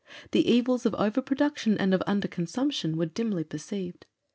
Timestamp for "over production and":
0.95-1.93